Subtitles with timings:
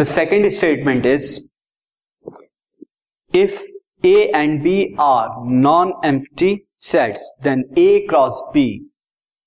[0.00, 1.48] The second statement is
[3.34, 3.62] if
[4.06, 8.66] A and B are non empty sets then A cross B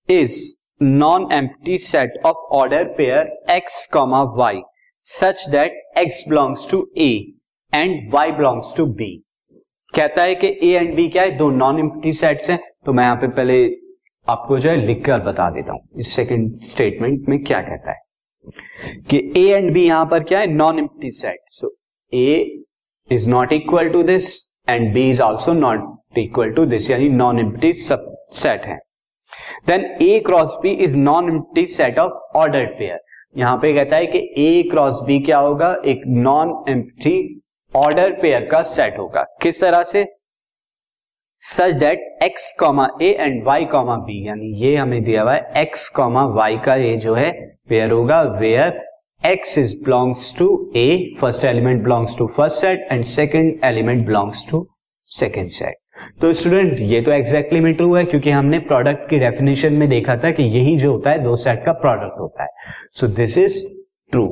[0.10, 0.39] is
[0.84, 4.61] non empty set of order pair X comma Y
[5.06, 7.10] such that X belongs to A
[7.75, 9.24] and Y belongs to B
[9.96, 11.38] कहता है कि ए and B क्या है?
[11.38, 13.64] दो non empty sets हैं। तो मैं यहाँ पे पहले
[14.28, 18.11] आपको जो है लिखकर बता देता हूँ। इस सेकेंड स्टेटमेंट में क्या कहता है?
[19.09, 20.47] कि A एंड बी यहाँ पर क्या है?
[20.47, 21.73] Non empty set so
[22.13, 22.64] A
[23.09, 24.37] is not equal to this
[24.69, 28.77] and B is also not equal to this यानी नॉन एम्प्टी सब सेट है.
[29.67, 33.00] Then A cross B is non empty set of order pair
[33.36, 35.75] यहाँ पे कहता है कि ए cross B क्या होगा?
[35.86, 37.14] एक नॉन एम्प्टी
[37.73, 39.25] ऑर्डर पेयर का सेट होगा.
[39.42, 40.05] किस तरह से?
[41.42, 45.61] Such that X comma A and Y comma B यानी ये हमें दिया हुआ है
[45.61, 47.31] एक्स कॉमा वाई का ये जो है
[47.72, 48.80] पेयर होगा where
[49.22, 50.88] X is belongs to A
[51.20, 54.68] first element belongs to first set and second element belongs to
[55.09, 55.76] second set
[56.22, 60.16] तो स्टूडेंट ये तो एग्जैक्टली में ट्रू है क्योंकि हमने प्रोडक्ट की डेफिनेशन में देखा
[60.23, 63.58] था कि यही जो होता है, दो सेट का प्रोडक्ट होता है। So this is
[64.12, 64.26] true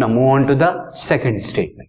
[0.00, 1.88] now move on to the second statement